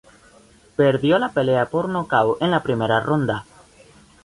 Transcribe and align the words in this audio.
Perdió 0.77 1.19
la 1.19 1.29
pelea 1.35 1.67
por 1.69 1.87
nocaut 1.87 2.41
en 2.41 2.49
la 2.49 2.63
primera 2.63 2.99
ronda. 3.01 3.45